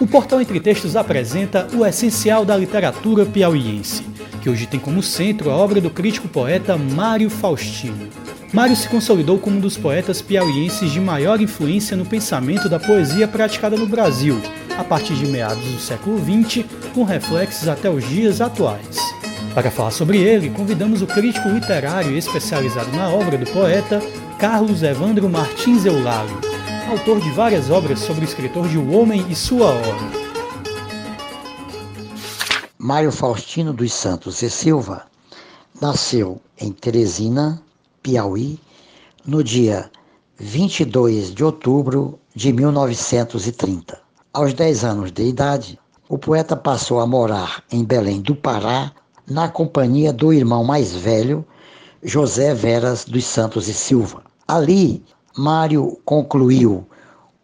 O 0.00 0.06
Portal 0.06 0.40
Entre 0.40 0.58
Textos 0.58 0.96
apresenta 0.96 1.68
o 1.74 1.86
essencial 1.86 2.44
da 2.44 2.56
literatura 2.56 3.24
piauiense, 3.24 4.02
que 4.40 4.50
hoje 4.50 4.66
tem 4.66 4.80
como 4.80 5.02
centro 5.02 5.50
a 5.50 5.56
obra 5.56 5.80
do 5.80 5.90
crítico 5.90 6.26
poeta 6.28 6.76
Mário 6.76 7.30
Faustino. 7.30 8.08
Mário 8.52 8.76
se 8.76 8.88
consolidou 8.88 9.38
como 9.38 9.56
um 9.56 9.60
dos 9.60 9.76
poetas 9.76 10.20
piauienses 10.20 10.90
de 10.90 11.00
maior 11.00 11.40
influência 11.40 11.96
no 11.96 12.04
pensamento 12.04 12.68
da 12.68 12.78
poesia 12.78 13.26
praticada 13.26 13.76
no 13.76 13.86
Brasil, 13.86 14.38
a 14.76 14.84
partir 14.84 15.14
de 15.14 15.26
meados 15.26 15.64
do 15.64 15.78
século 15.78 16.18
XX, 16.18 16.66
com 16.92 17.04
reflexos 17.04 17.68
até 17.68 17.88
os 17.88 18.06
dias 18.08 18.40
atuais. 18.40 18.98
Para 19.54 19.70
falar 19.70 19.90
sobre 19.90 20.18
ele, 20.18 20.50
convidamos 20.50 21.02
o 21.02 21.06
crítico 21.06 21.48
literário 21.48 22.16
especializado 22.16 22.94
na 22.96 23.08
obra 23.08 23.38
do 23.38 23.46
poeta, 23.50 24.02
Carlos 24.38 24.82
Evandro 24.82 25.28
Martins 25.28 25.84
Eulálio, 25.84 26.51
autor 26.92 27.20
de 27.20 27.30
várias 27.30 27.70
obras 27.70 28.00
sobre 28.00 28.22
o 28.22 28.28
escritor 28.28 28.68
de 28.68 28.76
O 28.76 28.92
Homem 28.92 29.24
e 29.30 29.34
Sua 29.34 29.64
Obra. 29.64 30.10
Mário 32.76 33.10
Faustino 33.10 33.72
dos 33.72 33.94
Santos 33.94 34.42
e 34.42 34.50
Silva 34.50 35.06
nasceu 35.80 36.38
em 36.60 36.70
Teresina, 36.70 37.62
Piauí, 38.02 38.60
no 39.24 39.42
dia 39.42 39.90
22 40.36 41.34
de 41.34 41.42
outubro 41.42 42.18
de 42.34 42.52
1930. 42.52 43.98
Aos 44.30 44.52
10 44.52 44.84
anos 44.84 45.12
de 45.12 45.22
idade, 45.22 45.78
o 46.10 46.18
poeta 46.18 46.54
passou 46.54 47.00
a 47.00 47.06
morar 47.06 47.64
em 47.72 47.82
Belém 47.82 48.20
do 48.20 48.36
Pará, 48.36 48.92
na 49.26 49.48
companhia 49.48 50.12
do 50.12 50.30
irmão 50.30 50.62
mais 50.62 50.94
velho, 50.94 51.42
José 52.02 52.52
Veras 52.52 53.06
dos 53.06 53.24
Santos 53.24 53.66
e 53.66 53.72
Silva. 53.72 54.22
Ali, 54.46 55.02
Mário 55.36 56.00
concluiu 56.04 56.86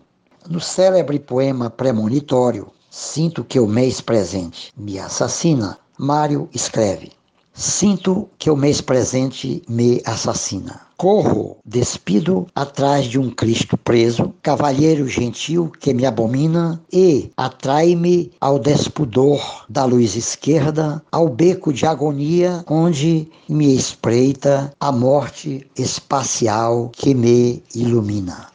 No 0.49 0.61
célebre 0.61 1.19
poema 1.19 1.71
premonitório 1.71 2.71
Sinto 2.93 3.45
que 3.45 3.61
o 3.61 3.69
mês 3.69 4.01
presente 4.01 4.73
me 4.77 4.99
assassina, 4.99 5.79
Mário 5.97 6.49
escreve: 6.53 7.13
Sinto 7.55 8.29
que 8.37 8.51
o 8.51 8.57
mês 8.57 8.81
presente 8.81 9.63
me 9.69 10.03
assassina. 10.05 10.90
Corro, 11.01 11.57
despido, 11.65 12.47
atrás 12.55 13.07
de 13.07 13.19
um 13.19 13.31
Cristo 13.31 13.75
preso, 13.79 14.35
cavalheiro 14.43 15.09
gentil 15.09 15.73
que 15.81 15.95
me 15.95 16.05
abomina, 16.05 16.79
e 16.93 17.31
atrai-me 17.39 18.31
ao 18.39 18.59
despudor 18.59 19.65
da 19.67 19.87
luz 19.87 20.15
esquerda, 20.15 21.03
ao 21.11 21.27
beco 21.27 21.73
de 21.73 21.87
agonia, 21.87 22.63
onde 22.69 23.27
me 23.49 23.75
espreita 23.75 24.75
a 24.79 24.93
morte 24.93 25.67
espacial 25.75 26.91
que 26.93 27.15
me 27.15 27.63
ilumina. 27.75 28.49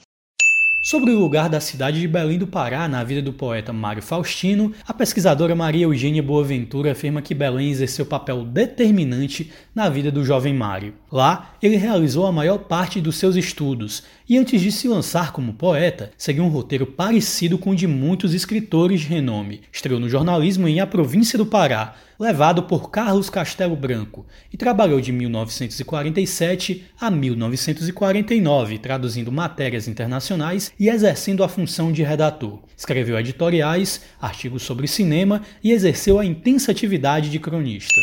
Sobre 0.87 1.09
o 1.09 1.19
lugar 1.19 1.49
da 1.49 1.59
cidade 1.59 1.99
de 1.99 2.07
Belém 2.07 2.37
do 2.37 2.45
Pará 2.45 2.87
na 2.87 3.03
vida 3.03 3.19
do 3.19 3.33
poeta 3.33 3.73
Mário 3.73 4.03
Faustino, 4.03 4.71
a 4.87 4.93
pesquisadora 4.93 5.55
Maria 5.55 5.85
Eugênia 5.85 6.21
Boaventura 6.21 6.91
afirma 6.91 7.23
que 7.23 7.33
Belém 7.33 7.71
exerceu 7.71 8.05
papel 8.05 8.45
determinante 8.45 9.51
na 9.73 9.89
vida 9.89 10.11
do 10.11 10.23
jovem 10.23 10.53
Mário. 10.53 10.93
Lá, 11.11 11.55
ele 11.59 11.75
realizou 11.75 12.27
a 12.27 12.31
maior 12.31 12.59
parte 12.59 13.01
dos 13.01 13.15
seus 13.15 13.35
estudos 13.35 14.03
e, 14.29 14.37
antes 14.37 14.61
de 14.61 14.71
se 14.71 14.87
lançar 14.87 15.31
como 15.31 15.55
poeta, 15.55 16.11
seguiu 16.15 16.43
um 16.43 16.49
roteiro 16.49 16.85
parecido 16.85 17.57
com 17.57 17.71
o 17.71 17.75
de 17.75 17.87
muitos 17.87 18.35
escritores 18.35 19.01
de 19.01 19.07
renome. 19.07 19.61
Estreou 19.71 19.99
no 19.99 20.07
jornalismo 20.07 20.67
em 20.67 20.81
A 20.81 20.85
Província 20.85 21.35
do 21.35 21.47
Pará, 21.47 21.95
levado 22.19 22.63
por 22.63 22.89
Carlos 22.89 23.29
Castelo 23.29 23.75
Branco, 23.75 24.25
e 24.51 24.57
trabalhou 24.57 25.01
de 25.01 25.11
1947 25.11 26.85
a 26.99 27.11
1949, 27.11 28.79
traduzindo 28.79 29.31
matérias 29.31 29.87
internacionais 29.87 30.71
e 30.79 30.89
exercendo 30.89 31.43
a 31.43 31.49
função 31.49 31.91
de 31.91 32.03
redator. 32.03 32.59
Escreveu 32.77 33.19
editoriais, 33.19 34.01
artigos 34.21 34.63
sobre 34.63 34.87
cinema 34.87 35.41
e 35.63 35.71
exerceu 35.71 36.19
a 36.19 36.25
intensa 36.25 36.71
atividade 36.71 37.29
de 37.29 37.39
cronista. 37.39 37.99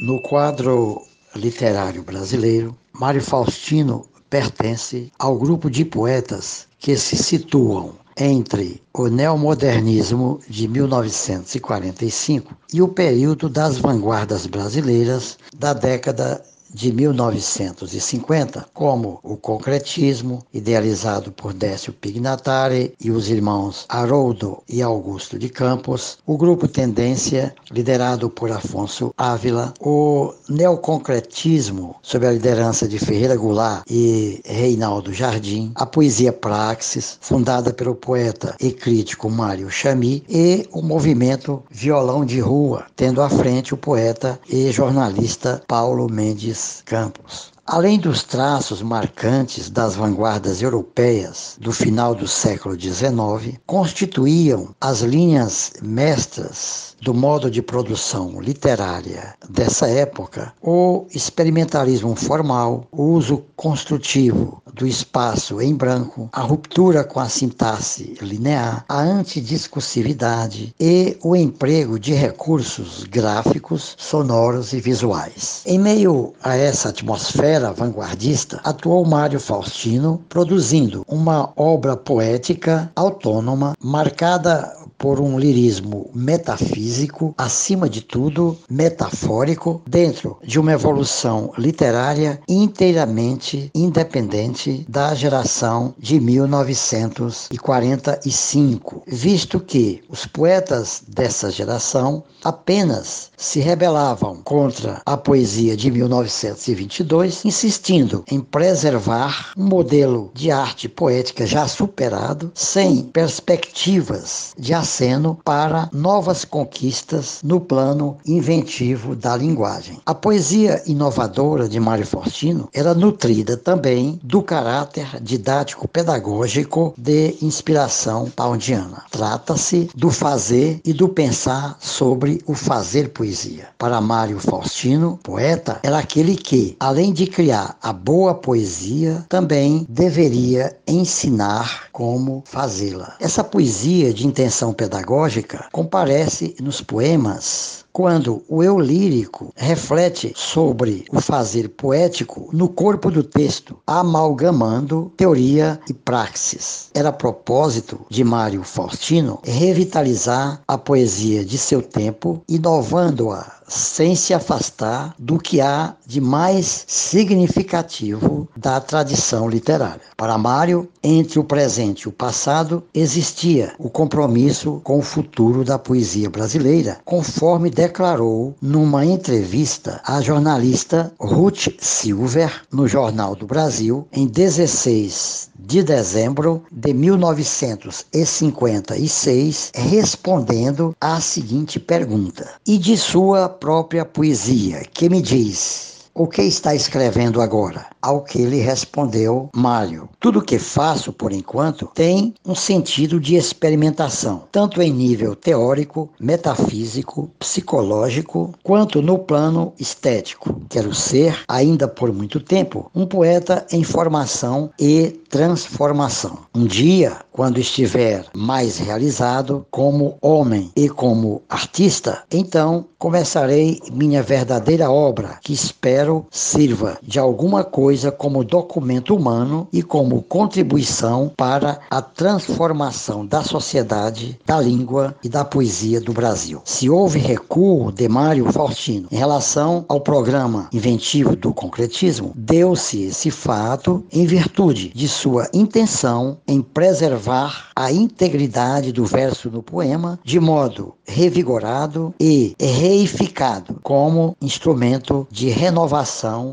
No 0.00 0.20
quadro 0.20 1.02
literário 1.36 2.02
brasileiro, 2.02 2.76
Mário 2.92 3.22
Faustino 3.22 4.06
pertence 4.28 5.12
ao 5.18 5.38
grupo 5.38 5.70
de 5.70 5.84
poetas 5.84 6.66
que 6.80 6.96
se 6.96 7.16
situam 7.16 8.01
entre 8.16 8.82
o 8.92 9.08
neomodernismo 9.08 10.40
de 10.48 10.68
1945 10.68 12.54
e 12.72 12.82
o 12.82 12.88
período 12.88 13.48
das 13.48 13.78
vanguardas 13.78 14.46
brasileiras 14.46 15.38
da 15.56 15.72
década 15.72 16.44
de 16.72 16.92
1950, 16.92 18.66
como 18.72 19.18
o 19.22 19.36
concretismo, 19.36 20.42
idealizado 20.52 21.30
por 21.32 21.52
Décio 21.52 21.92
Pignatari 21.92 22.94
e 23.00 23.10
os 23.10 23.28
irmãos 23.28 23.84
Haroldo 23.88 24.62
e 24.68 24.80
Augusto 24.80 25.38
de 25.38 25.48
Campos, 25.48 26.18
o 26.26 26.36
grupo 26.36 26.66
Tendência, 26.66 27.54
liderado 27.70 28.30
por 28.30 28.50
Afonso 28.50 29.12
Ávila, 29.16 29.74
o 29.80 30.32
neoconcretismo, 30.48 31.96
sob 32.02 32.26
a 32.26 32.32
liderança 32.32 32.88
de 32.88 32.98
Ferreira 32.98 33.36
Goulart 33.36 33.84
e 33.88 34.40
Reinaldo 34.44 35.12
Jardim, 35.12 35.72
a 35.74 35.84
poesia 35.84 36.32
Praxis, 36.32 37.18
fundada 37.20 37.72
pelo 37.72 37.94
poeta 37.94 38.56
e 38.60 38.70
crítico 38.70 39.30
Mário 39.30 39.70
Chami, 39.70 40.24
e 40.28 40.66
o 40.72 40.80
movimento 40.80 41.62
Violão 41.70 42.24
de 42.24 42.40
Rua, 42.40 42.86
tendo 42.96 43.20
à 43.20 43.28
frente 43.28 43.74
o 43.74 43.76
poeta 43.76 44.40
e 44.48 44.70
jornalista 44.70 45.62
Paulo 45.66 46.10
Mendes 46.10 46.61
Campos. 46.84 47.52
Além 47.66 47.98
dos 47.98 48.22
traços 48.22 48.82
marcantes 48.82 49.70
das 49.70 49.94
vanguardas 49.94 50.60
europeias 50.60 51.56
do 51.60 51.72
final 51.72 52.14
do 52.14 52.26
século 52.26 52.78
XIX, 52.78 53.58
constituíam 53.66 54.74
as 54.80 55.00
linhas 55.00 55.72
mestras 55.80 56.91
do 57.02 57.14
modo 57.14 57.50
de 57.50 57.62
produção 57.62 58.40
literária 58.40 59.34
dessa 59.48 59.88
época 59.88 60.52
o 60.62 61.06
experimentalismo 61.14 62.14
formal, 62.14 62.86
o 62.92 63.02
uso 63.02 63.44
construtivo 63.56 64.62
do 64.72 64.86
espaço 64.86 65.60
em 65.60 65.74
branco, 65.74 66.28
a 66.32 66.40
ruptura 66.40 67.04
com 67.04 67.20
a 67.20 67.28
sintaxe 67.28 68.14
linear, 68.20 68.84
a 68.88 69.00
antidiscursividade 69.00 70.74
e 70.80 71.16
o 71.22 71.36
emprego 71.36 71.98
de 71.98 72.12
recursos 72.12 73.04
gráficos, 73.04 73.94
sonoros 73.98 74.72
e 74.72 74.80
visuais. 74.80 75.62
Em 75.66 75.78
meio 75.78 76.32
a 76.42 76.56
essa 76.56 76.88
atmosfera, 76.88 77.52
era 77.52 77.70
vanguardista, 77.70 78.60
atuou 78.64 79.04
Mário 79.04 79.38
Faustino 79.38 80.24
produzindo 80.28 81.04
uma 81.06 81.52
obra 81.54 81.96
poética 81.96 82.90
autônoma 82.96 83.74
marcada 83.78 84.74
por 85.02 85.20
um 85.20 85.36
lirismo 85.36 86.08
metafísico, 86.14 87.34
acima 87.36 87.88
de 87.88 88.02
tudo 88.02 88.56
metafórico, 88.70 89.82
dentro 89.84 90.38
de 90.44 90.60
uma 90.60 90.70
evolução 90.70 91.52
literária 91.58 92.40
inteiramente 92.48 93.68
independente 93.74 94.86
da 94.88 95.12
geração 95.12 95.92
de 95.98 96.20
1945, 96.20 99.02
visto 99.04 99.58
que 99.58 100.04
os 100.08 100.24
poetas 100.24 101.02
dessa 101.08 101.50
geração 101.50 102.22
apenas 102.44 103.32
se 103.36 103.58
rebelavam 103.58 104.40
contra 104.44 105.02
a 105.04 105.16
poesia 105.16 105.76
de 105.76 105.90
1922, 105.90 107.44
insistindo 107.44 108.22
em 108.30 108.38
preservar 108.38 109.50
um 109.56 109.64
modelo 109.64 110.30
de 110.32 110.52
arte 110.52 110.88
poética 110.88 111.44
já 111.44 111.66
superado, 111.66 112.52
sem 112.54 113.02
perspectivas 113.02 114.54
de 114.56 114.72
ação 114.72 114.91
aceno 114.92 115.38
para 115.42 115.88
novas 115.90 116.44
conquistas 116.44 117.40
no 117.42 117.58
plano 117.58 118.18
inventivo 118.26 119.16
da 119.16 119.34
linguagem. 119.34 119.98
A 120.04 120.14
poesia 120.14 120.82
inovadora 120.86 121.66
de 121.66 121.80
Mário 121.80 122.06
Faustino 122.06 122.68
era 122.74 122.92
nutrida 122.92 123.56
também 123.56 124.20
do 124.22 124.42
caráter 124.42 125.18
didático-pedagógico 125.22 126.92
de 126.98 127.36
inspiração 127.40 128.28
paudiana. 128.28 129.04
Trata-se 129.10 129.88
do 129.94 130.10
fazer 130.10 130.78
e 130.84 130.92
do 130.92 131.08
pensar 131.08 131.78
sobre 131.80 132.42
o 132.46 132.54
fazer 132.54 133.08
poesia. 133.08 133.68
Para 133.78 134.00
Mário 134.00 134.38
Faustino, 134.38 135.18
poeta 135.22 135.80
era 135.82 135.98
aquele 135.98 136.36
que, 136.36 136.76
além 136.78 137.14
de 137.14 137.26
criar 137.26 137.78
a 137.82 137.94
boa 137.94 138.34
poesia, 138.34 139.24
também 139.26 139.86
deveria 139.88 140.76
ensinar 140.86 141.84
como 141.92 142.42
fazê-la. 142.44 143.16
Essa 143.18 143.42
poesia 143.42 144.12
de 144.12 144.26
intenção 144.26 144.74
pedagógica 144.82 145.68
comparece 145.70 146.56
nos 146.60 146.80
poemas 146.80 147.84
quando 147.92 148.42
o 148.48 148.64
eu 148.64 148.80
lírico 148.80 149.52
reflete 149.54 150.32
sobre 150.34 151.04
o 151.12 151.20
fazer 151.20 151.68
poético 151.68 152.48
no 152.52 152.68
corpo 152.68 153.10
do 153.10 153.22
texto, 153.22 153.78
amalgamando 153.86 155.12
teoria 155.16 155.78
e 155.88 155.92
praxis. 155.92 156.88
Era 156.94 157.12
propósito 157.12 158.00
de 158.08 158.24
Mário 158.24 158.64
Faustino 158.64 159.38
revitalizar 159.44 160.60
a 160.66 160.78
poesia 160.78 161.44
de 161.44 161.58
seu 161.58 161.82
tempo, 161.82 162.42
inovando-a 162.48 163.61
sem 163.72 164.14
se 164.14 164.34
afastar 164.34 165.14
do 165.18 165.38
que 165.38 165.60
há 165.60 165.94
de 166.06 166.20
mais 166.20 166.84
significativo 166.86 168.48
da 168.56 168.80
tradição 168.80 169.48
literária. 169.48 170.02
Para 170.16 170.38
Mário, 170.38 170.88
entre 171.02 171.38
o 171.38 171.44
presente 171.44 172.02
e 172.02 172.08
o 172.08 172.12
passado, 172.12 172.82
existia 172.94 173.72
o 173.78 173.88
compromisso 173.88 174.80
com 174.84 174.98
o 174.98 175.02
futuro 175.02 175.64
da 175.64 175.78
poesia 175.78 176.28
brasileira, 176.28 177.00
conforme 177.04 177.70
declarou 177.70 178.54
numa 178.60 179.04
entrevista 179.04 180.00
à 180.04 180.20
jornalista 180.20 181.12
Ruth 181.18 181.68
Silver 181.78 182.62
no 182.70 182.86
Jornal 182.86 183.34
do 183.34 183.46
Brasil 183.46 184.06
em 184.12 184.26
16 184.26 185.51
de 185.64 185.82
dezembro 185.82 186.62
de 186.70 186.92
1956, 186.92 189.70
respondendo 189.74 190.94
à 191.00 191.20
seguinte 191.20 191.78
pergunta: 191.78 192.50
E 192.66 192.78
de 192.78 192.96
sua 192.96 193.48
própria 193.48 194.04
poesia, 194.04 194.82
que 194.92 195.08
me 195.08 195.22
diz? 195.22 195.91
O 196.14 196.26
que 196.26 196.42
está 196.42 196.74
escrevendo 196.74 197.40
agora? 197.40 197.86
Ao 198.02 198.20
que 198.20 198.42
ele 198.42 198.58
respondeu 198.58 199.48
Mário: 199.56 200.10
Tudo 200.20 200.42
que 200.42 200.58
faço 200.58 201.10
por 201.10 201.32
enquanto 201.32 201.90
tem 201.94 202.34
um 202.44 202.54
sentido 202.54 203.18
de 203.18 203.34
experimentação, 203.34 204.44
tanto 204.52 204.82
em 204.82 204.92
nível 204.92 205.34
teórico, 205.34 206.10
metafísico, 206.20 207.30
psicológico, 207.38 208.52
quanto 208.62 209.00
no 209.00 209.18
plano 209.18 209.72
estético. 209.80 210.60
Quero 210.68 210.94
ser, 210.94 211.44
ainda 211.48 211.88
por 211.88 212.12
muito 212.12 212.40
tempo, 212.40 212.90
um 212.94 213.06
poeta 213.06 213.66
em 213.72 213.82
formação 213.82 214.70
e 214.78 215.18
transformação. 215.30 216.40
Um 216.54 216.66
dia, 216.66 217.16
quando 217.32 217.58
estiver 217.58 218.26
mais 218.36 218.76
realizado 218.76 219.66
como 219.70 220.18
homem 220.20 220.70
e 220.76 220.90
como 220.90 221.40
artista, 221.48 222.22
então 222.30 222.84
começarei 222.98 223.80
minha 223.90 224.22
verdadeira 224.22 224.90
obra, 224.90 225.38
que 225.40 225.54
espero 225.54 226.01
sirva 226.30 226.98
de 227.02 227.18
alguma 227.18 227.62
coisa 227.62 228.10
como 228.10 228.44
documento 228.44 229.14
humano 229.14 229.68
e 229.72 229.82
como 229.82 230.22
contribuição 230.22 231.32
para 231.36 231.80
a 231.90 232.02
transformação 232.02 233.24
da 233.24 233.42
sociedade, 233.42 234.38
da 234.44 234.60
língua 234.60 235.14
e 235.22 235.28
da 235.28 235.44
poesia 235.44 236.00
do 236.00 236.12
Brasil. 236.12 236.60
Se 236.64 236.90
houve 236.90 237.18
recuo 237.18 237.92
de 237.92 238.08
Mário 238.08 238.50
Faustino 238.52 239.08
em 239.10 239.16
relação 239.16 239.84
ao 239.88 240.00
programa 240.00 240.68
inventivo 240.72 241.36
do 241.36 241.54
concretismo, 241.54 242.32
deu-se 242.34 243.02
esse 243.04 243.30
fato 243.30 244.04
em 244.12 244.26
virtude 244.26 244.90
de 244.94 245.08
sua 245.08 245.48
intenção 245.52 246.38
em 246.46 246.60
preservar 246.60 247.68
a 247.76 247.92
integridade 247.92 248.92
do 248.92 249.04
verso 249.04 249.50
no 249.50 249.62
poema 249.62 250.18
de 250.24 250.40
modo 250.40 250.94
revigorado 251.04 252.14
e 252.18 252.54
reificado 252.58 253.78
como 253.82 254.36
instrumento 254.40 255.26
de 255.30 255.48
renovação 255.48 255.91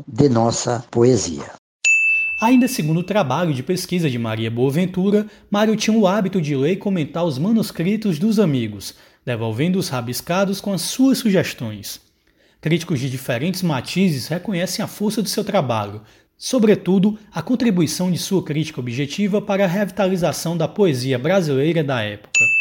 de 0.06 0.28
nossa 0.28 0.84
poesia. 0.90 1.50
Ainda 2.42 2.68
segundo 2.68 3.00
o 3.00 3.02
trabalho 3.02 3.54
de 3.54 3.62
pesquisa 3.62 4.10
de 4.10 4.18
Maria 4.18 4.50
Boaventura, 4.50 5.26
Mário 5.50 5.74
tinha 5.76 5.96
o 5.96 6.06
hábito 6.06 6.42
de 6.42 6.54
ler 6.54 6.72
e 6.72 6.76
comentar 6.76 7.24
os 7.24 7.38
manuscritos 7.38 8.18
dos 8.18 8.38
amigos, 8.38 8.94
devolvendo 9.24 9.78
os 9.78 9.88
rabiscados 9.88 10.60
com 10.60 10.74
as 10.74 10.82
suas 10.82 11.16
sugestões. 11.16 12.02
Críticos 12.60 13.00
de 13.00 13.08
diferentes 13.08 13.62
matizes 13.62 14.28
reconhecem 14.28 14.84
a 14.84 14.86
força 14.86 15.22
do 15.22 15.28
seu 15.30 15.42
trabalho, 15.42 16.02
sobretudo 16.36 17.18
a 17.32 17.40
contribuição 17.40 18.12
de 18.12 18.18
sua 18.18 18.44
crítica 18.44 18.78
objetiva 18.78 19.40
para 19.40 19.64
a 19.64 19.68
revitalização 19.68 20.54
da 20.54 20.68
poesia 20.68 21.18
brasileira 21.18 21.82
da 21.82 22.02
época. 22.02 22.59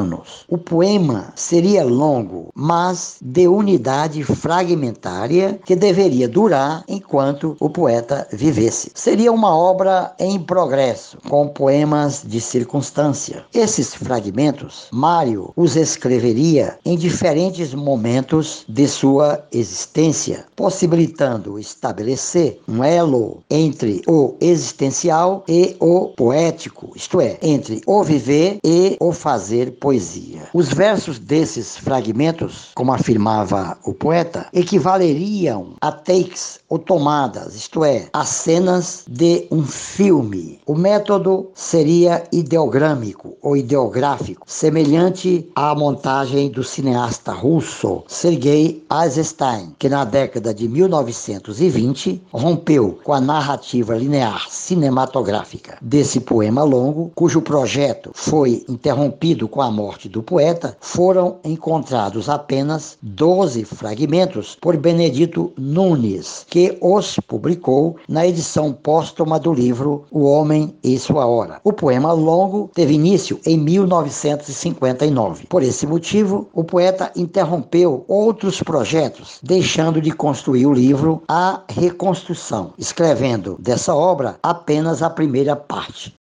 O 0.48 0.58
poema 0.58 1.32
seria 1.34 1.84
longo, 1.84 2.48
mas 2.54 3.16
de 3.20 3.46
unidade 3.46 4.24
fragmentária 4.24 5.58
que 5.64 5.76
deveria 5.76 6.28
durar 6.28 6.84
enquanto 6.88 7.56
o 7.60 7.70
poeta 7.70 8.26
vivesse. 8.32 8.90
Seria 8.94 9.32
uma 9.32 9.56
obra 9.56 10.14
em 10.18 10.38
progresso, 10.38 11.18
com 11.28 11.48
poemas 11.48 12.22
de 12.24 12.40
circunstância. 12.40 13.44
Esses 13.52 13.94
fragmentos, 13.94 14.88
Mário 14.92 15.52
os 15.56 15.76
escreveria 15.76 16.78
em 16.84 16.96
diferentes 16.96 17.74
momentos 17.74 18.64
de 18.68 18.88
sua 18.88 19.44
existência, 19.52 20.44
possibilitando 20.56 21.58
estabelecer 21.58 22.60
um 22.68 22.82
elo 22.82 23.42
entre 23.50 24.02
o 24.06 24.34
existencial 24.40 25.44
e 25.48 25.76
o 25.80 26.08
poético, 26.08 26.92
isto 26.94 27.20
é, 27.20 27.38
entre 27.42 27.80
o 27.86 28.02
viver 28.02 28.58
e 28.64 28.96
o 29.00 29.12
fazer 29.12 29.72
poesia. 29.84 30.48
Os 30.54 30.72
versos 30.72 31.18
desses 31.18 31.76
fragmentos, 31.76 32.70
como 32.74 32.90
afirmava 32.90 33.76
o 33.84 33.92
poeta, 33.92 34.46
equivaleriam 34.50 35.74
a 35.78 35.92
takes 35.92 36.58
ou 36.70 36.78
tomadas, 36.78 37.54
isto 37.54 37.84
é, 37.84 38.06
a 38.10 38.24
cenas 38.24 39.04
de 39.06 39.46
um 39.50 39.62
filme. 39.62 40.58
O 40.64 40.74
método 40.74 41.50
seria 41.54 42.24
ideogrâmico 42.32 43.36
ou 43.42 43.58
ideográfico, 43.58 44.46
semelhante 44.46 45.46
à 45.54 45.74
montagem 45.74 46.50
do 46.50 46.64
cineasta 46.64 47.32
russo 47.32 48.04
Sergei 48.08 48.82
Eisenstein, 48.90 49.74
que 49.78 49.90
na 49.90 50.06
década 50.06 50.54
de 50.54 50.66
1920 50.66 52.22
rompeu 52.32 52.98
com 53.04 53.12
a 53.12 53.20
narrativa 53.20 53.94
linear 53.94 54.46
cinematográfica 54.48 55.76
desse 55.82 56.20
poema 56.20 56.64
longo, 56.64 57.12
cujo 57.14 57.42
projeto 57.42 58.12
foi 58.14 58.64
interrompido 58.66 59.46
com 59.46 59.60
a 59.60 59.73
morte 59.74 60.08
do 60.08 60.22
poeta, 60.22 60.76
foram 60.80 61.38
encontrados 61.44 62.28
apenas 62.28 62.96
12 63.02 63.64
fragmentos 63.64 64.56
por 64.60 64.76
Benedito 64.76 65.52
Nunes, 65.58 66.46
que 66.48 66.78
os 66.80 67.18
publicou 67.26 67.96
na 68.08 68.24
edição 68.26 68.72
póstuma 68.72 69.38
do 69.38 69.52
livro 69.52 70.04
O 70.10 70.22
Homem 70.24 70.74
e 70.82 70.96
Sua 70.98 71.26
Hora. 71.26 71.60
O 71.64 71.72
poema 71.72 72.12
longo 72.12 72.70
teve 72.72 72.94
início 72.94 73.40
em 73.44 73.58
1959. 73.58 75.46
Por 75.48 75.62
esse 75.62 75.86
motivo, 75.86 76.48
o 76.52 76.62
poeta 76.62 77.10
interrompeu 77.16 78.04
outros 78.06 78.62
projetos, 78.62 79.40
deixando 79.42 80.00
de 80.00 80.12
construir 80.12 80.66
o 80.66 80.72
livro 80.72 81.22
A 81.26 81.62
Reconstrução, 81.68 82.72
escrevendo 82.78 83.56
dessa 83.58 83.94
obra 83.94 84.36
apenas 84.42 85.02
a 85.02 85.10
primeira 85.10 85.56
parte. 85.56 86.14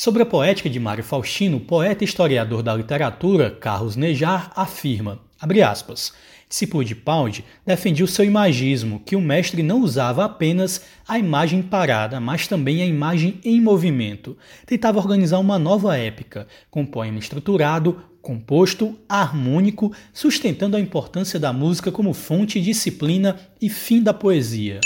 Sobre 0.00 0.22
a 0.22 0.26
poética 0.26 0.70
de 0.70 0.78
Mário 0.78 1.02
Faustino, 1.02 1.56
o 1.56 1.60
poeta 1.60 2.04
e 2.04 2.06
historiador 2.06 2.62
da 2.62 2.72
literatura 2.72 3.50
Carlos 3.50 3.96
Nejar 3.96 4.52
afirma, 4.54 5.18
abre 5.40 5.60
aspas, 5.60 6.12
discípulo 6.48 6.84
de 6.84 6.94
Pound 6.94 7.44
defendia 7.66 8.04
o 8.04 8.08
seu 8.08 8.24
imagismo, 8.24 9.02
que 9.04 9.16
o 9.16 9.20
mestre 9.20 9.60
não 9.60 9.80
usava 9.80 10.24
apenas 10.24 10.82
a 11.08 11.18
imagem 11.18 11.62
parada, 11.62 12.20
mas 12.20 12.46
também 12.46 12.80
a 12.80 12.86
imagem 12.86 13.40
em 13.44 13.60
movimento. 13.60 14.36
Tentava 14.64 15.00
organizar 15.00 15.40
uma 15.40 15.58
nova 15.58 15.98
épica, 15.98 16.46
com 16.70 16.86
poema 16.86 17.18
estruturado, 17.18 18.00
composto, 18.22 18.96
harmônico, 19.08 19.92
sustentando 20.12 20.76
a 20.76 20.80
importância 20.80 21.40
da 21.40 21.52
música 21.52 21.90
como 21.90 22.14
fonte, 22.14 22.60
disciplina 22.60 23.36
e 23.60 23.68
fim 23.68 24.00
da 24.00 24.14
poesia. 24.14 24.80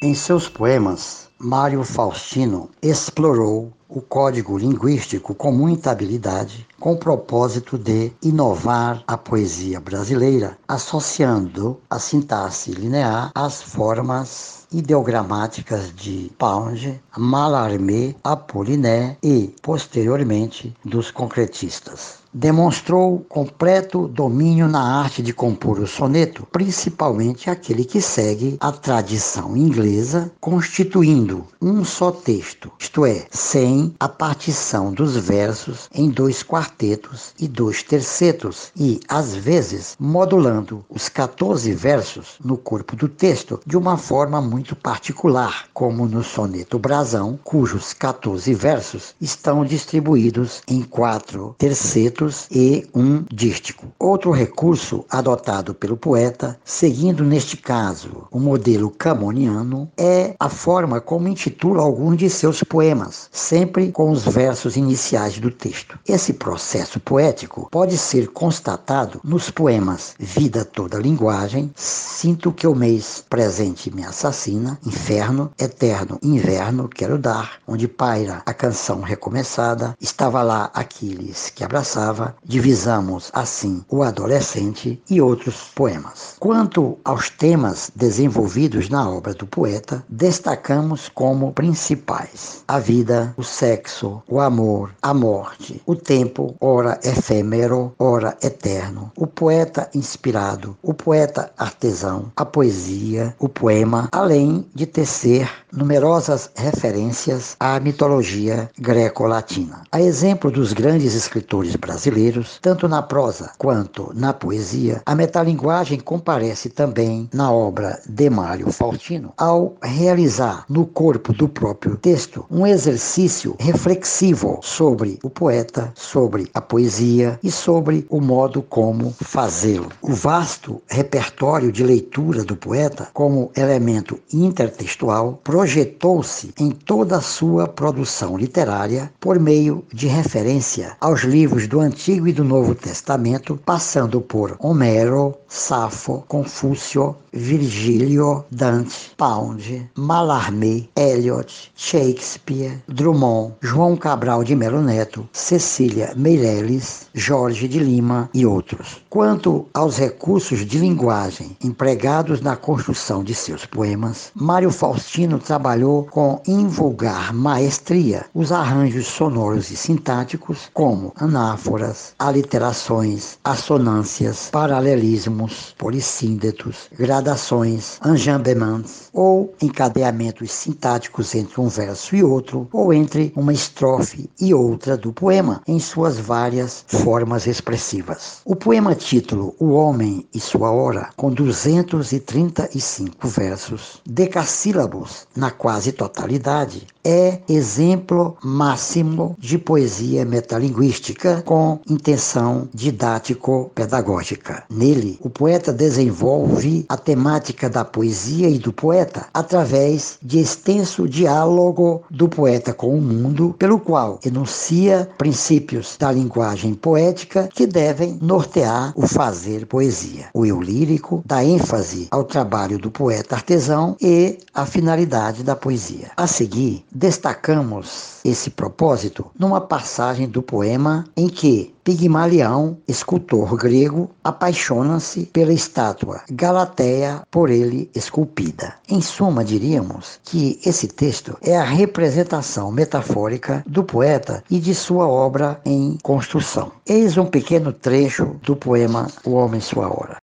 Em 0.00 0.14
seus 0.14 0.48
poemas, 0.48 1.28
Mário 1.38 1.84
Faustino 1.84 2.70
explorou 2.82 3.70
o 3.90 4.00
código 4.00 4.56
linguístico 4.56 5.34
com 5.34 5.50
muita 5.50 5.90
habilidade, 5.90 6.66
com 6.78 6.92
o 6.92 6.98
propósito 6.98 7.76
de 7.76 8.12
inovar 8.22 9.02
a 9.06 9.18
poesia 9.18 9.80
brasileira, 9.80 10.56
associando 10.68 11.78
a 11.90 11.98
sintaxe 11.98 12.70
linear 12.70 13.32
às 13.34 13.60
formas 13.60 14.60
ideogramáticas 14.72 15.92
de 15.94 16.30
Pound, 16.38 17.00
Mallarmé, 17.18 18.14
Apollinaire 18.22 19.18
e, 19.22 19.52
posteriormente, 19.60 20.74
dos 20.84 21.10
concretistas. 21.10 22.20
Demonstrou 22.32 23.26
completo 23.28 24.06
domínio 24.06 24.68
na 24.68 25.00
arte 25.00 25.20
de 25.20 25.32
compor 25.32 25.80
o 25.80 25.86
soneto, 25.86 26.46
principalmente 26.52 27.50
aquele 27.50 27.84
que 27.84 28.00
segue 28.00 28.56
a 28.60 28.70
tradição 28.70 29.56
inglesa, 29.56 30.30
constituindo 30.40 31.44
um 31.60 31.84
só 31.84 32.12
texto, 32.12 32.70
isto 32.78 33.04
é, 33.04 33.26
sem 33.32 33.79
a 33.98 34.08
partição 34.08 34.92
dos 34.92 35.16
versos 35.16 35.88
em 35.94 36.10
dois 36.10 36.42
quartetos 36.42 37.34
e 37.38 37.46
dois 37.46 37.82
tercetos, 37.82 38.72
e, 38.76 39.00
às 39.08 39.34
vezes, 39.34 39.96
modulando 39.98 40.84
os 40.88 41.08
14 41.08 41.72
versos 41.72 42.34
no 42.44 42.56
corpo 42.56 42.96
do 42.96 43.08
texto 43.08 43.60
de 43.66 43.76
uma 43.76 43.96
forma 43.96 44.40
muito 44.40 44.74
particular, 44.74 45.66
como 45.72 46.06
no 46.06 46.22
soneto 46.22 46.78
Brasão, 46.78 47.38
cujos 47.44 47.92
14 47.92 48.52
versos 48.54 49.14
estão 49.20 49.64
distribuídos 49.64 50.62
em 50.66 50.82
quatro 50.82 51.54
tercetos 51.58 52.46
e 52.50 52.86
um 52.94 53.24
dístico. 53.32 53.86
Outro 53.98 54.30
recurso 54.30 55.04
adotado 55.10 55.74
pelo 55.74 55.96
poeta, 55.96 56.58
seguindo 56.64 57.24
neste 57.24 57.56
caso 57.56 58.26
o 58.30 58.40
modelo 58.40 58.90
camoniano, 58.90 59.90
é 59.96 60.34
a 60.38 60.48
forma 60.48 61.00
como 61.00 61.28
intitula 61.28 61.82
alguns 61.82 62.16
de 62.16 62.28
seus 62.28 62.62
poemas, 62.62 63.28
sempre 63.30 63.69
com 63.92 64.10
os 64.10 64.24
versos 64.24 64.76
iniciais 64.76 65.38
do 65.38 65.50
texto. 65.50 65.98
Esse 66.06 66.32
processo 66.32 66.98
poético 67.00 67.68
pode 67.70 67.96
ser 67.96 68.28
constatado 68.28 69.20
nos 69.24 69.50
poemas 69.50 70.14
Vida 70.18 70.64
Toda 70.64 70.98
Linguagem, 70.98 71.70
Sinto 71.76 72.52
que 72.52 72.66
o 72.66 72.74
mês 72.74 73.24
presente 73.28 73.90
me 73.94 74.04
assassina, 74.04 74.78
Inferno, 74.84 75.50
Eterno 75.58 76.18
Inverno, 76.22 76.88
Quero 76.88 77.18
Dar, 77.18 77.58
onde 77.66 77.88
paira 77.88 78.42
a 78.44 78.52
canção 78.52 79.00
recomeçada, 79.00 79.96
estava 80.00 80.42
lá 80.42 80.70
Aquiles 80.74 81.50
que 81.50 81.64
abraçava 81.64 82.36
divisamos 82.44 83.30
assim 83.32 83.84
o 83.88 84.02
adolescente 84.02 85.02
e 85.08 85.20
outros 85.20 85.70
poemas. 85.74 86.36
Quanto 86.38 86.98
aos 87.04 87.30
temas 87.30 87.90
desenvolvidos 87.94 88.88
na 88.88 89.08
obra 89.08 89.34
do 89.34 89.46
poeta, 89.46 90.04
destacamos 90.08 91.08
como 91.08 91.52
principais 91.52 92.62
a 92.66 92.78
vida, 92.78 93.34
o 93.36 93.42
sexo, 93.60 94.22
o 94.26 94.40
amor, 94.40 94.90
a 95.02 95.12
morte, 95.12 95.82
o 95.84 95.94
tempo, 95.94 96.56
ora 96.58 96.98
efêmero, 97.04 97.92
ora 97.98 98.34
eterno, 98.42 99.12
o 99.14 99.26
poeta 99.26 99.90
inspirado, 99.94 100.74
o 100.82 100.94
poeta 100.94 101.52
artesão, 101.58 102.32
a 102.34 102.46
poesia, 102.46 103.36
o 103.38 103.50
poema, 103.50 104.08
além 104.12 104.64
de 104.74 104.86
tecer 104.86 105.46
numerosas 105.70 106.50
referências 106.56 107.54
à 107.60 107.78
mitologia 107.78 108.70
greco-latina. 108.78 109.82
A 109.92 110.00
exemplo 110.00 110.50
dos 110.50 110.72
grandes 110.72 111.14
escritores 111.14 111.76
brasileiros, 111.76 112.58
tanto 112.62 112.88
na 112.88 113.02
prosa 113.02 113.52
quanto 113.58 114.10
na 114.14 114.32
poesia, 114.32 115.02
a 115.04 115.14
metalinguagem 115.14 116.00
comparece 116.00 116.70
também 116.70 117.28
na 117.32 117.52
obra 117.52 118.00
de 118.08 118.30
Mário 118.30 118.72
Faustino, 118.72 119.34
ao 119.36 119.76
realizar 119.82 120.64
no 120.66 120.86
corpo 120.86 121.34
do 121.34 121.46
próprio 121.46 121.98
texto 121.98 122.46
um 122.50 122.66
exercício 122.66 123.49
reflexivo 123.58 124.60
sobre 124.62 125.18
o 125.22 125.30
poeta, 125.30 125.92
sobre 125.94 126.48
a 126.54 126.60
poesia 126.60 127.38
e 127.42 127.50
sobre 127.50 128.06
o 128.08 128.20
modo 128.20 128.62
como 128.62 129.14
fazê-lo. 129.20 129.88
O 130.02 130.12
vasto 130.12 130.80
repertório 130.88 131.72
de 131.72 131.82
leitura 131.82 132.44
do 132.44 132.56
poeta, 132.56 133.08
como 133.12 133.50
elemento 133.56 134.18
intertextual, 134.32 135.40
projetou-se 135.42 136.52
em 136.58 136.70
toda 136.70 137.16
a 137.16 137.20
sua 137.20 137.66
produção 137.66 138.36
literária 138.36 139.12
por 139.18 139.38
meio 139.38 139.84
de 139.92 140.06
referência 140.06 140.96
aos 141.00 141.22
livros 141.22 141.66
do 141.66 141.80
Antigo 141.80 142.28
e 142.28 142.32
do 142.32 142.44
Novo 142.44 142.74
Testamento, 142.74 143.58
passando 143.64 144.20
por 144.20 144.56
Homero, 144.58 145.34
Safo, 145.48 146.24
Confúcio, 146.28 147.16
Virgílio, 147.32 148.44
Dante, 148.50 149.12
Pound, 149.16 149.90
Mallarmé, 149.96 150.88
Eliot, 150.96 151.72
Shakespeare, 151.76 152.82
Drummond, 152.88 153.29
João 153.60 153.96
Cabral 153.96 154.42
de 154.42 154.54
Melo 154.56 154.82
Neto, 154.82 155.28
Cecília 155.32 156.12
Meirelles, 156.16 157.08
Jorge 157.14 157.68
de 157.68 157.78
Lima 157.78 158.28
e 158.32 158.44
outros. 158.44 159.02
Quanto 159.10 159.66
aos 159.74 159.96
recursos 159.98 160.64
de 160.64 160.78
linguagem 160.78 161.56
empregados 161.60 162.40
na 162.40 162.54
construção 162.54 163.24
de 163.24 163.34
seus 163.34 163.66
poemas, 163.66 164.30
Mário 164.36 164.70
Faustino 164.70 165.40
trabalhou 165.40 166.04
com 166.04 166.40
invulgar 166.46 167.34
maestria 167.34 168.26
os 168.32 168.52
arranjos 168.52 169.08
sonoros 169.08 169.68
e 169.72 169.76
sintáticos, 169.76 170.70
como 170.72 171.12
anáforas, 171.16 172.14
aliterações, 172.20 173.36
assonâncias, 173.42 174.48
paralelismos, 174.52 175.74
polissíndetos, 175.76 176.88
gradações, 176.96 177.98
enjambements 178.06 179.10
ou 179.12 179.52
encadeamentos 179.60 180.52
sintáticos 180.52 181.34
entre 181.34 181.60
um 181.60 181.66
verso 181.66 182.14
e 182.14 182.22
outro, 182.22 182.68
ou 182.72 182.94
entre 182.94 183.32
uma 183.34 183.52
estrofe 183.52 184.30
e 184.40 184.54
outra 184.54 184.96
do 184.96 185.12
poema, 185.12 185.62
em 185.66 185.80
suas 185.80 186.16
várias 186.16 186.84
formas 186.86 187.48
expressivas. 187.48 188.40
O 188.44 188.54
poema 188.54 188.99
título 189.00 189.54
O 189.58 189.70
Homem 189.70 190.26
e 190.32 190.38
Sua 190.38 190.70
Hora, 190.70 191.08
com 191.16 191.32
235 191.32 193.26
versos, 193.26 194.00
decassílabos 194.06 195.26
na 195.34 195.50
quase 195.50 195.90
totalidade, 195.92 196.86
é 197.02 197.38
exemplo 197.48 198.36
máximo 198.44 199.34
de 199.38 199.56
poesia 199.56 200.24
metalinguística 200.24 201.42
com 201.46 201.80
intenção 201.88 202.68
didático-pedagógica. 202.74 204.64
Nele, 204.70 205.18
o 205.22 205.30
poeta 205.30 205.72
desenvolve 205.72 206.84
a 206.88 206.96
temática 206.96 207.70
da 207.70 207.84
poesia 207.84 208.50
e 208.50 208.58
do 208.58 208.72
poeta 208.72 209.26
através 209.32 210.18
de 210.22 210.38
extenso 210.38 211.08
diálogo 211.08 212.02
do 212.10 212.28
poeta 212.28 212.74
com 212.74 212.94
o 212.94 213.00
mundo, 213.00 213.54
pelo 213.58 213.80
qual 213.80 214.20
enuncia 214.24 215.08
princípios 215.16 215.96
da 215.98 216.12
linguagem 216.12 216.74
poética 216.74 217.48
que 217.52 217.66
devem 217.66 218.18
nortear 218.20 218.89
o 218.94 219.06
fazer 219.06 219.66
poesia. 219.66 220.28
O 220.34 220.44
eu 220.46 220.60
lírico 220.60 221.22
dá 221.24 221.44
ênfase 221.44 222.08
ao 222.10 222.24
trabalho 222.24 222.78
do 222.78 222.90
poeta 222.90 223.34
artesão 223.34 223.96
e 224.00 224.38
à 224.54 224.66
finalidade 224.66 225.42
da 225.42 225.56
poesia. 225.56 226.10
A 226.16 226.26
seguir, 226.26 226.84
destacamos 226.92 228.20
esse 228.24 228.50
propósito 228.50 229.26
numa 229.38 229.60
passagem 229.60 230.28
do 230.28 230.42
poema 230.42 231.04
em 231.16 231.28
que 231.28 231.74
Pigmalião, 231.90 232.78
escultor 232.86 233.56
grego, 233.56 234.08
apaixona-se 234.22 235.26
pela 235.26 235.52
estátua 235.52 236.22
Galateia 236.30 237.22
por 237.32 237.50
ele 237.50 237.90
esculpida. 237.92 238.74
Em 238.88 239.00
suma, 239.00 239.44
diríamos 239.44 240.20
que 240.22 240.60
esse 240.64 240.86
texto 240.86 241.36
é 241.42 241.56
a 241.56 241.64
representação 241.64 242.70
metafórica 242.70 243.64
do 243.66 243.82
poeta 243.82 244.44
e 244.48 244.60
de 244.60 244.72
sua 244.72 245.08
obra 245.08 245.60
em 245.64 245.98
construção. 246.00 246.70
Eis 246.86 247.18
um 247.18 247.26
pequeno 247.26 247.72
trecho 247.72 248.36
do 248.44 248.54
poema 248.54 249.08
O 249.24 249.32
Homem 249.32 249.60
Sua 249.60 249.88
Hora. 249.88 250.18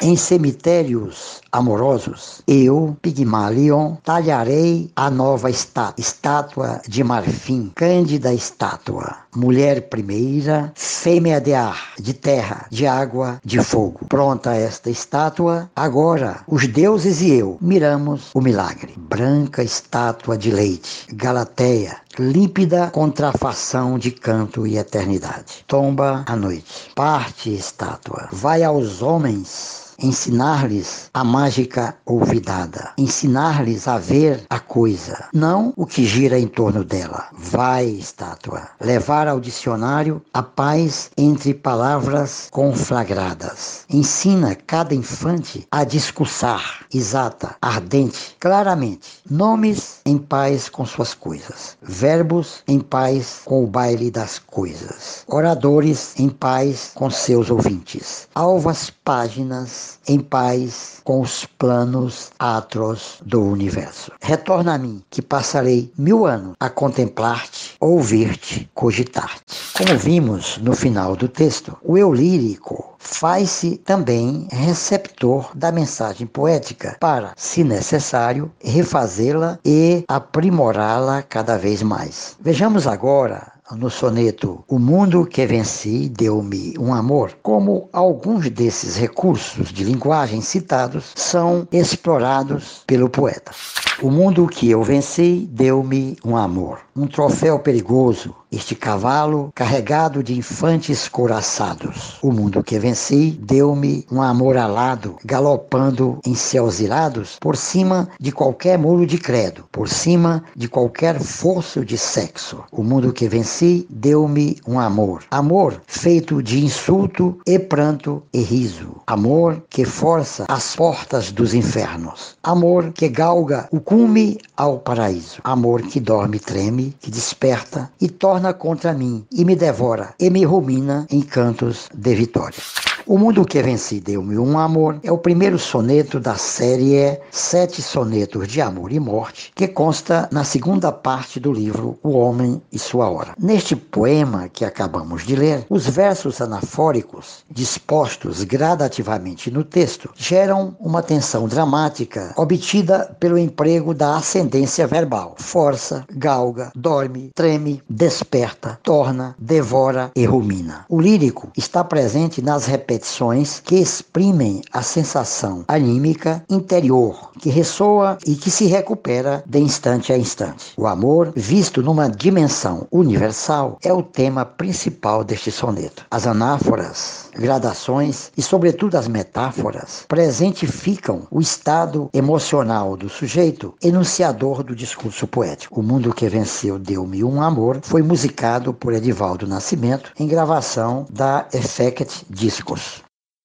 Em 0.00 0.16
cemitérios 0.16 1.40
amorosos, 1.50 2.40
eu, 2.46 2.96
Pigmalion, 3.02 3.96
talharei 4.04 4.90
a 4.94 5.10
nova 5.10 5.50
estátua, 5.50 5.94
estátua 5.98 6.80
de 6.86 7.02
marfim, 7.02 7.72
cândida 7.74 8.32
estátua, 8.32 9.16
mulher 9.34 9.88
primeira, 9.88 10.72
fêmea 10.76 11.40
de 11.40 11.52
ar, 11.52 11.94
de 11.98 12.14
terra, 12.14 12.66
de 12.70 12.86
água, 12.86 13.40
de 13.44 13.60
fogo. 13.60 14.06
Pronta 14.08 14.54
esta 14.54 14.88
estátua, 14.88 15.68
agora 15.74 16.42
os 16.46 16.68
deuses 16.68 17.20
e 17.20 17.32
eu 17.32 17.58
miramos 17.60 18.30
o 18.34 18.40
milagre. 18.40 18.94
Branca 18.96 19.64
estátua 19.64 20.38
de 20.38 20.52
leite, 20.52 21.08
Galateia, 21.12 21.96
límpida 22.18 22.90
contrafação 22.90 23.98
de 23.98 24.10
canto 24.10 24.66
e 24.66 24.76
eternidade. 24.76 25.64
Tomba 25.66 26.24
a 26.26 26.36
noite. 26.36 26.90
Parte 26.94 27.54
estátua. 27.54 28.28
Vai 28.32 28.62
aos 28.62 29.02
homens 29.02 29.67
ensinar-lhes 30.00 31.10
a 31.12 31.24
mágica 31.24 31.96
olvidada, 32.06 32.92
ensinar-lhes 32.96 33.88
a 33.88 33.98
ver 33.98 34.44
a 34.48 34.60
coisa, 34.78 35.24
não 35.34 35.72
o 35.76 35.84
que 35.84 36.04
gira 36.04 36.38
em 36.38 36.46
torno 36.46 36.84
dela. 36.84 37.26
Vai, 37.32 37.86
estátua, 37.86 38.68
levar 38.80 39.26
ao 39.26 39.40
dicionário 39.40 40.22
a 40.32 40.40
paz 40.40 41.10
entre 41.18 41.52
palavras 41.52 42.46
conflagradas. 42.52 43.84
Ensina 43.90 44.54
cada 44.54 44.94
infante 44.94 45.66
a 45.68 45.82
discursar, 45.82 46.86
exata, 46.94 47.56
ardente, 47.60 48.36
claramente, 48.38 49.18
nomes 49.28 49.98
em 50.06 50.16
paz 50.16 50.68
com 50.68 50.86
suas 50.86 51.12
coisas, 51.12 51.76
verbos 51.82 52.62
em 52.68 52.78
paz 52.78 53.40
com 53.44 53.64
o 53.64 53.66
baile 53.66 54.12
das 54.12 54.38
coisas, 54.38 55.24
oradores 55.26 56.14
em 56.20 56.28
paz 56.28 56.92
com 56.94 57.10
seus 57.10 57.50
ouvintes, 57.50 58.28
alvas 58.32 58.90
páginas 58.90 59.98
em 60.06 60.20
paz 60.20 61.00
com 61.02 61.20
os 61.20 61.44
planos 61.58 62.30
atros 62.38 63.18
do 63.26 63.42
universo. 63.42 64.12
Retorna 64.20 64.67
a 64.68 64.78
mim, 64.78 65.02
que 65.10 65.22
passarei 65.22 65.92
mil 65.96 66.26
anos 66.26 66.54
a 66.60 66.68
contemplar-te, 66.68 67.74
ouvir-te, 67.80 68.70
cogitar-te. 68.74 69.56
Como 69.76 69.98
vimos 69.98 70.58
no 70.58 70.74
final 70.74 71.16
do 71.16 71.28
texto, 71.28 71.76
o 71.82 71.96
eu 71.96 72.12
lírico 72.12 72.96
faz-se 72.98 73.76
também 73.78 74.48
receptor 74.50 75.50
da 75.54 75.72
mensagem 75.72 76.26
poética 76.26 76.96
para, 77.00 77.32
se 77.36 77.64
necessário, 77.64 78.50
refazê-la 78.62 79.58
e 79.64 80.04
aprimorá-la 80.08 81.22
cada 81.22 81.56
vez 81.56 81.82
mais. 81.82 82.36
Vejamos 82.40 82.86
agora 82.86 83.57
no 83.76 83.90
soneto 83.90 84.64
O 84.68 84.78
Mundo 84.78 85.26
que 85.26 85.46
Venci 85.46 86.08
Deu-me 86.08 86.74
um 86.78 86.94
Amor, 86.94 87.36
como 87.42 87.88
alguns 87.92 88.48
desses 88.50 88.96
recursos 88.96 89.72
de 89.72 89.84
linguagem 89.84 90.40
citados 90.40 91.12
são 91.14 91.66
explorados 91.72 92.82
pelo 92.86 93.08
poeta. 93.08 93.52
O 94.00 94.10
mundo 94.12 94.46
que 94.46 94.70
eu 94.70 94.80
venci 94.80 95.48
deu-me 95.50 96.16
um 96.24 96.36
amor, 96.36 96.78
um 96.94 97.06
troféu 97.08 97.58
perigoso, 97.58 98.32
este 98.50 98.74
cavalo 98.74 99.50
carregado 99.54 100.22
de 100.22 100.34
infantes 100.34 101.08
couraçados. 101.08 102.18
O 102.22 102.32
mundo 102.32 102.62
que 102.64 102.78
venci 102.78 103.38
deu-me 103.42 104.06
um 104.10 104.22
amor 104.22 104.56
alado, 104.56 105.16
galopando 105.24 106.18
em 106.24 106.34
céus 106.34 106.80
irados, 106.80 107.36
por 107.40 107.56
cima 107.56 108.08
de 108.18 108.32
qualquer 108.32 108.78
muro 108.78 109.06
de 109.06 109.18
credo, 109.18 109.64
por 109.70 109.88
cima 109.88 110.42
de 110.56 110.68
qualquer 110.68 111.20
forço 111.20 111.84
de 111.84 111.98
sexo. 111.98 112.64
O 112.72 112.82
mundo 112.82 113.12
que 113.12 113.28
venci 113.28 113.86
deu-me 113.90 114.58
um 114.66 114.80
amor, 114.80 115.24
amor 115.30 115.80
feito 115.86 116.42
de 116.42 116.64
insulto 116.64 117.38
e 117.46 117.58
pranto 117.58 118.22
e 118.32 118.40
riso, 118.40 118.96
amor 119.06 119.62
que 119.68 119.84
força 119.84 120.46
as 120.48 120.74
portas 120.74 121.30
dos 121.30 121.52
infernos, 121.52 122.36
amor 122.42 122.92
que 122.92 123.08
galga 123.08 123.68
o 123.70 123.80
cume 123.80 124.38
ao 124.56 124.78
paraíso, 124.78 125.40
amor 125.44 125.82
que 125.82 126.00
dorme 126.00 126.38
treme, 126.38 126.94
que 127.00 127.10
desperta 127.10 127.90
e 128.00 128.08
torna 128.08 128.37
torna 128.38 128.54
contra 128.54 128.92
mim 128.92 129.26
e 129.32 129.44
me 129.44 129.56
devora 129.56 130.14
e 130.16 130.30
me 130.30 130.44
rumina 130.44 131.06
em 131.10 131.20
cantos 131.20 131.88
de 131.92 132.14
vitória. 132.14 132.62
O 133.08 133.16
Mundo 133.16 133.46
que 133.46 133.62
Venci 133.62 134.00
Deu-me 134.00 134.36
um 134.36 134.58
Amor 134.58 135.00
é 135.02 135.10
o 135.10 135.16
primeiro 135.16 135.58
soneto 135.58 136.20
da 136.20 136.36
série 136.36 137.18
Sete 137.30 137.80
Sonetos 137.80 138.46
de 138.46 138.60
Amor 138.60 138.92
e 138.92 139.00
Morte, 139.00 139.50
que 139.54 139.66
consta 139.66 140.28
na 140.30 140.44
segunda 140.44 140.92
parte 140.92 141.40
do 141.40 141.50
livro 141.50 141.98
O 142.02 142.10
Homem 142.10 142.60
e 142.70 142.78
Sua 142.78 143.08
Hora. 143.08 143.34
Neste 143.38 143.74
poema 143.74 144.50
que 144.50 144.62
acabamos 144.62 145.24
de 145.24 145.34
ler, 145.36 145.64
os 145.70 145.86
versos 145.86 146.42
anafóricos, 146.42 147.44
dispostos 147.50 148.44
gradativamente 148.44 149.50
no 149.50 149.64
texto, 149.64 150.10
geram 150.14 150.76
uma 150.78 151.02
tensão 151.02 151.48
dramática 151.48 152.34
obtida 152.36 153.16
pelo 153.18 153.38
emprego 153.38 153.94
da 153.94 154.18
ascendência 154.18 154.86
verbal. 154.86 155.34
Força, 155.38 156.04
galga, 156.12 156.70
dorme, 156.76 157.30
treme, 157.34 157.82
desperta, 157.88 158.78
torna, 158.82 159.34
devora 159.38 160.10
e 160.14 160.26
rumina. 160.26 160.84
O 160.90 161.00
lírico 161.00 161.50
está 161.56 161.82
presente 161.82 162.42
nas 162.42 162.66
repetições 162.66 162.97
repetições 162.98 163.60
que 163.60 163.76
exprimem 163.76 164.60
a 164.72 164.82
sensação 164.82 165.64
anímica 165.68 166.42
interior, 166.50 167.30
que 167.38 167.48
ressoa 167.48 168.18
e 168.26 168.34
que 168.34 168.50
se 168.50 168.66
recupera 168.66 169.42
de 169.46 169.60
instante 169.60 170.12
a 170.12 170.18
instante. 170.18 170.72
O 170.76 170.86
amor, 170.86 171.32
visto 171.34 171.80
numa 171.80 172.08
dimensão 172.08 172.86
universal, 172.90 173.78
é 173.82 173.92
o 173.92 174.02
tema 174.02 174.44
principal 174.44 175.22
deste 175.22 175.52
soneto. 175.52 176.04
As 176.10 176.26
anáforas, 176.26 177.30
gradações 177.34 178.32
e, 178.36 178.42
sobretudo, 178.42 178.96
as 178.96 179.06
metáforas 179.06 180.04
presentificam 180.08 181.28
o 181.30 181.40
estado 181.40 182.10
emocional 182.12 182.96
do 182.96 183.08
sujeito, 183.08 183.74
enunciador 183.82 184.64
do 184.64 184.74
discurso 184.74 185.26
poético. 185.26 185.78
O 185.78 185.82
Mundo 185.82 186.12
que 186.12 186.28
Venceu 186.28 186.78
Deu-me 186.78 187.22
um 187.22 187.40
Amor 187.40 187.78
foi 187.82 188.02
musicado 188.02 188.74
por 188.74 188.92
Edivaldo 188.92 189.46
Nascimento 189.46 190.12
em 190.18 190.26
gravação 190.26 191.06
da 191.10 191.46
Effect 191.52 192.26
Discos. 192.28 192.87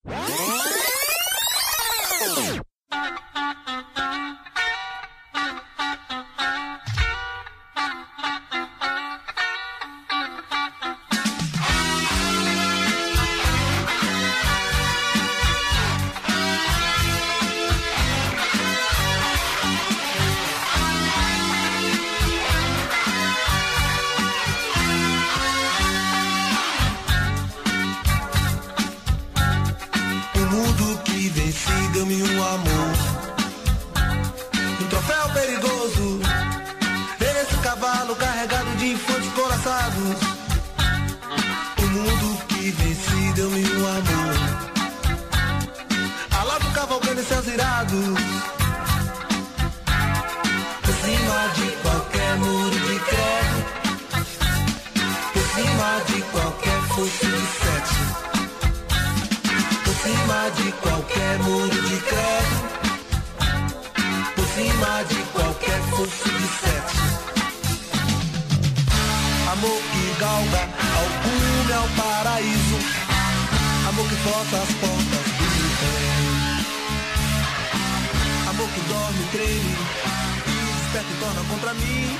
you 0.05 0.23
Amor 78.49 78.69
que 78.69 78.81
dorme, 78.81 79.23
treme 79.31 79.77
e 80.47 80.73
desperta 80.73 81.11
e 81.11 81.19
torna 81.19 81.43
contra 81.49 81.73
mim. 81.75 82.17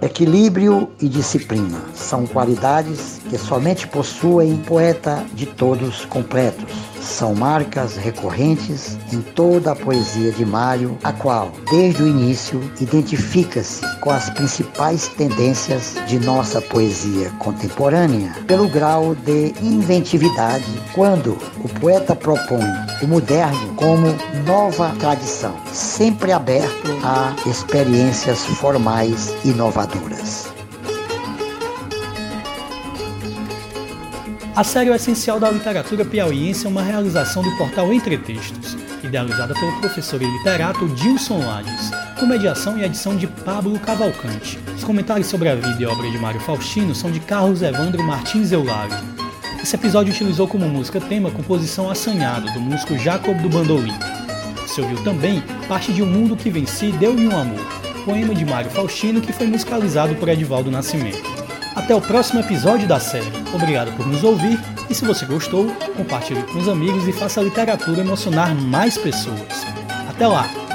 Equilíbrio 0.00 0.88
e 1.00 1.08
disciplina 1.08 1.80
são 1.92 2.24
qualidades 2.24 3.20
que 3.28 3.36
somente 3.36 3.88
possuem 3.88 4.56
poeta 4.56 5.24
de 5.34 5.44
todos 5.44 6.04
completos. 6.04 6.72
São 7.08 7.34
marcas 7.34 7.96
recorrentes 7.96 8.96
em 9.10 9.20
toda 9.20 9.72
a 9.72 9.76
poesia 9.76 10.30
de 10.30 10.44
Mário, 10.44 10.96
a 11.02 11.10
qual, 11.10 11.50
desde 11.68 12.02
o 12.02 12.06
início, 12.06 12.60
identifica-se 12.80 13.80
com 14.00 14.10
as 14.10 14.30
principais 14.30 15.08
tendências 15.08 15.94
de 16.06 16.20
nossa 16.20 16.60
poesia 16.60 17.30
contemporânea, 17.38 18.32
pelo 18.46 18.68
grau 18.68 19.14
de 19.14 19.54
inventividade, 19.60 20.70
quando 20.94 21.36
o 21.64 21.68
poeta 21.80 22.14
propõe 22.14 22.70
o 23.02 23.08
moderno 23.08 23.74
como 23.74 24.14
nova 24.46 24.94
tradição, 25.00 25.56
sempre 25.72 26.30
aberto 26.30 26.90
a 27.02 27.34
experiências 27.48 28.44
formais 28.44 29.34
inovadoras. 29.44 30.57
A 34.58 34.64
série 34.64 34.90
O 34.90 34.94
Essencial 34.96 35.38
da 35.38 35.52
Literatura 35.52 36.04
Piauiense 36.04 36.66
é 36.66 36.68
uma 36.68 36.82
realização 36.82 37.44
do 37.44 37.56
portal 37.56 37.92
Entretextos, 37.92 38.76
idealizada 39.04 39.54
pelo 39.54 39.78
professor 39.78 40.20
e 40.20 40.26
literato 40.26 40.88
Dilson 40.88 41.38
Lades, 41.46 41.92
com 42.18 42.26
mediação 42.26 42.76
e 42.76 42.82
edição 42.82 43.16
de 43.16 43.28
Pablo 43.28 43.78
Cavalcante. 43.78 44.58
Os 44.76 44.82
comentários 44.82 45.28
sobre 45.28 45.48
a 45.48 45.54
vida 45.54 45.80
e 45.80 45.86
obra 45.86 46.10
de 46.10 46.18
Mário 46.18 46.40
Faustino 46.40 46.92
são 46.92 47.08
de 47.08 47.20
Carlos 47.20 47.62
Evandro 47.62 48.02
Martins 48.02 48.50
Eulário. 48.50 48.96
Esse 49.62 49.76
episódio 49.76 50.12
utilizou 50.12 50.48
como 50.48 50.68
música 50.68 51.00
tema 51.00 51.28
a 51.28 51.32
composição 51.32 51.88
Assanhado, 51.88 52.52
do 52.52 52.58
músico 52.58 52.98
Jacob 52.98 53.40
do 53.40 53.48
Bandolim. 53.48 53.94
Você 54.66 54.80
ouviu 54.80 55.00
também 55.04 55.40
parte 55.68 55.92
de 55.92 56.02
Um 56.02 56.06
Mundo 56.06 56.36
que 56.36 56.50
Venci 56.50 56.90
Deu-me 56.90 57.28
um 57.28 57.38
Amor, 57.38 57.64
poema 58.04 58.34
de 58.34 58.44
Mário 58.44 58.72
Faustino 58.72 59.20
que 59.20 59.32
foi 59.32 59.46
musicalizado 59.46 60.16
por 60.16 60.28
Edivaldo 60.28 60.68
Nascimento. 60.68 61.37
Até 61.78 61.94
o 61.94 62.00
próximo 62.00 62.40
episódio 62.40 62.88
da 62.88 62.98
série. 62.98 63.30
Obrigado 63.54 63.96
por 63.96 64.04
nos 64.04 64.24
ouvir 64.24 64.58
e 64.90 64.94
se 64.94 65.04
você 65.04 65.24
gostou, 65.24 65.72
compartilhe 65.96 66.42
com 66.42 66.58
os 66.58 66.68
amigos 66.68 67.06
e 67.06 67.12
faça 67.12 67.40
a 67.40 67.44
literatura 67.44 68.00
emocionar 68.00 68.52
mais 68.52 68.98
pessoas. 68.98 69.64
Até 70.08 70.26
lá! 70.26 70.67